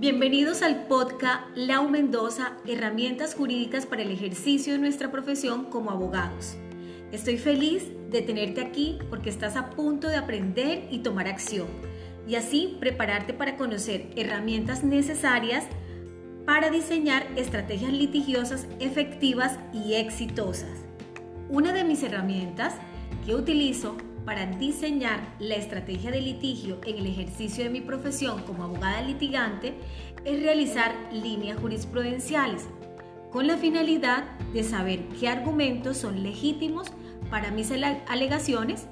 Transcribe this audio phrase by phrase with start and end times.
[0.00, 6.56] Bienvenidos al podcast Lau Mendoza, herramientas jurídicas para el ejercicio de nuestra profesión como abogados.
[7.12, 11.66] Estoy feliz de tenerte aquí porque estás a punto de aprender y tomar acción
[12.26, 15.66] y así prepararte para conocer herramientas necesarias
[16.46, 20.78] para diseñar estrategias litigiosas efectivas y exitosas.
[21.50, 22.72] Una de mis herramientas
[23.26, 28.64] que utilizo para diseñar la estrategia de litigio en el ejercicio de mi profesión como
[28.64, 29.74] abogada litigante
[30.24, 32.68] es realizar líneas jurisprudenciales
[33.30, 36.88] con la finalidad de saber qué argumentos son legítimos
[37.30, 38.86] para mis alegaciones,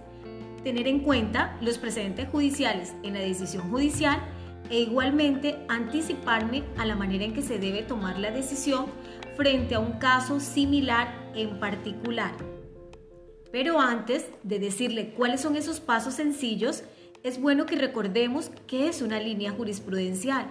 [0.62, 4.21] tener en cuenta los precedentes judiciales en la decisión judicial
[4.71, 8.87] e igualmente anticiparme a la manera en que se debe tomar la decisión
[9.37, 12.58] frente a un caso similar en particular.
[13.51, 16.83] Pero antes de decirle cuáles son esos pasos sencillos,
[17.23, 20.46] es bueno que recordemos qué es una línea jurisprudencial.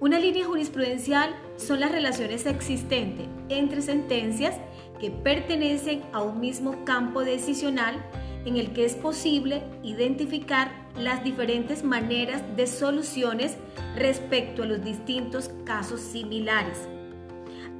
[0.00, 4.56] Una línea jurisprudencial son las relaciones existentes entre sentencias
[4.98, 8.02] que pertenecen a un mismo campo decisional
[8.46, 13.56] en el que es posible identificar las diferentes maneras de soluciones
[13.96, 16.88] respecto a los distintos casos similares.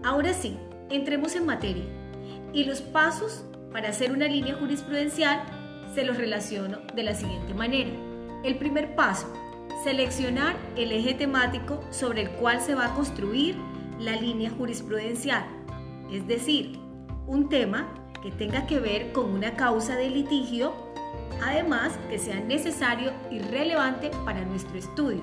[0.02, 0.56] Ahora sí,
[0.90, 1.84] entremos en materia.
[2.52, 5.42] Y los pasos para hacer una línea jurisprudencial
[5.94, 7.90] se los relaciono de la siguiente manera.
[8.44, 9.32] El primer paso,
[9.84, 13.56] seleccionar el eje temático sobre el cual se va a construir
[13.98, 15.44] la línea jurisprudencial,
[16.10, 16.78] es decir,
[17.26, 20.72] un tema que tenga que ver con una causa de litigio,
[21.42, 25.22] además que sea necesario y relevante para nuestro estudio.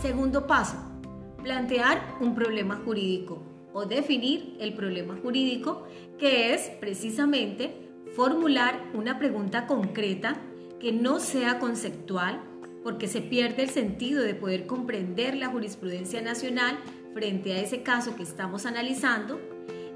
[0.00, 0.76] Segundo paso,
[1.42, 5.86] plantear un problema jurídico o definir el problema jurídico,
[6.18, 7.74] que es precisamente
[8.14, 10.40] formular una pregunta concreta
[10.80, 12.40] que no sea conceptual,
[12.82, 16.78] porque se pierde el sentido de poder comprender la jurisprudencia nacional
[17.12, 19.40] frente a ese caso que estamos analizando.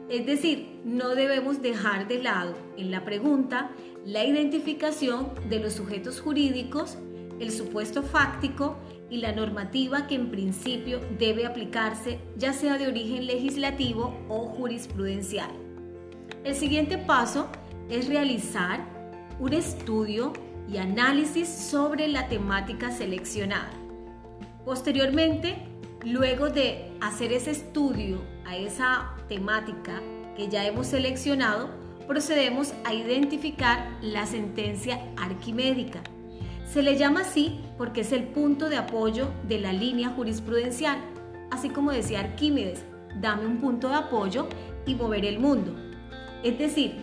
[0.09, 3.71] Es decir, no debemos dejar de lado en la pregunta
[4.05, 6.99] la identificación de los sujetos jurídicos,
[7.41, 8.77] el supuesto fáctico
[9.11, 15.51] y la normativa que en principio debe aplicarse ya sea de origen legislativo o jurisprudencial.
[16.45, 17.49] El siguiente paso
[17.89, 18.81] es realizar
[19.39, 20.33] un estudio
[20.71, 23.71] y análisis sobre la temática seleccionada.
[24.65, 25.57] Posteriormente,
[26.05, 30.03] luego de hacer ese estudio a esa temática
[30.37, 31.71] que ya hemos seleccionado,
[32.07, 36.03] procedemos a identificar la sentencia arquimédica
[36.73, 40.99] se le llama así porque es el punto de apoyo de la línea jurisprudencial,
[41.51, 42.85] así como decía Arquímedes,
[43.21, 44.49] dame un punto de apoyo
[44.87, 45.75] y moveré el mundo.
[46.45, 46.97] Es decir,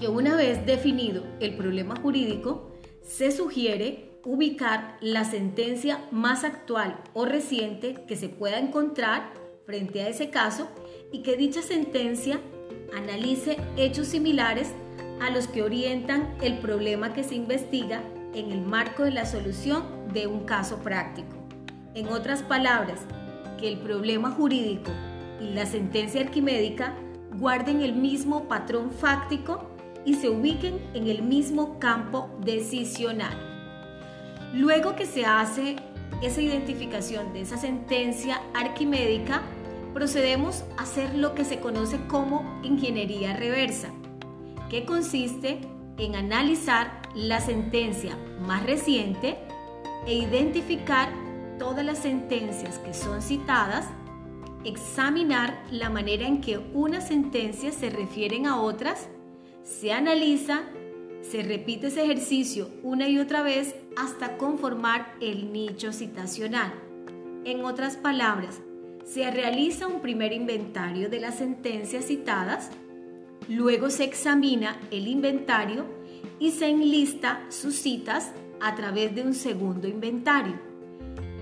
[0.00, 2.72] que una vez definido el problema jurídico,
[3.02, 9.32] se sugiere ubicar la sentencia más actual o reciente que se pueda encontrar
[9.66, 10.68] frente a ese caso
[11.12, 12.40] y que dicha sentencia
[12.96, 14.72] analice hechos similares
[15.20, 18.02] a los que orientan el problema que se investiga
[18.34, 21.36] en el marco de la solución de un caso práctico.
[21.94, 23.00] En otras palabras,
[23.58, 24.90] que el problema jurídico
[25.40, 26.94] y la sentencia arquimédica
[27.38, 29.68] guarden el mismo patrón fáctico
[30.04, 33.36] y se ubiquen en el mismo campo decisional.
[34.54, 35.76] Luego que se hace
[36.22, 39.42] esa identificación de esa sentencia arquimédica,
[39.92, 43.88] procedemos a hacer lo que se conoce como ingeniería reversa,
[44.70, 45.60] que consiste
[45.98, 49.36] en analizar la sentencia más reciente
[50.06, 51.10] e identificar
[51.58, 53.86] todas las sentencias que son citadas,
[54.64, 59.08] examinar la manera en que unas sentencias se refieren a otras,
[59.64, 60.62] se analiza,
[61.20, 66.72] se repite ese ejercicio una y otra vez hasta conformar el nicho citacional.
[67.44, 68.60] En otras palabras,
[69.04, 72.70] se realiza un primer inventario de las sentencias citadas,
[73.48, 75.86] luego se examina el inventario
[76.38, 80.58] y se enlista sus citas a través de un segundo inventario.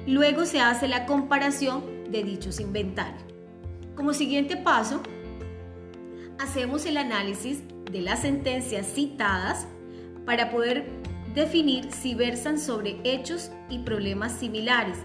[0.06, 3.25] Luego se hace la comparación de dichos inventarios.
[3.96, 5.02] Como siguiente paso,
[6.38, 9.66] hacemos el análisis de las sentencias citadas
[10.25, 10.86] para poder
[11.34, 14.98] definir si versan sobre hechos y problemas similares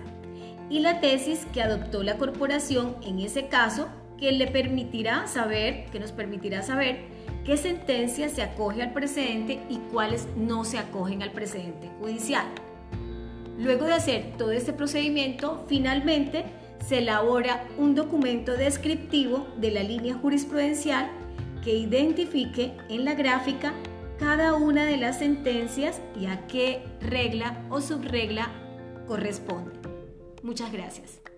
[0.69, 3.89] y la tesis que adoptó la corporación en ese caso
[4.21, 6.99] que le permitirá saber, que nos permitirá saber
[7.43, 12.45] qué sentencia se acoge al precedente y cuáles no se acogen al precedente judicial.
[13.57, 16.45] Luego de hacer todo este procedimiento, finalmente
[16.87, 21.09] se elabora un documento descriptivo de la línea jurisprudencial
[21.63, 23.73] que identifique en la gráfica
[24.19, 28.51] cada una de las sentencias y a qué regla o subregla
[29.07, 29.71] corresponde.
[30.43, 31.30] Muchas gracias.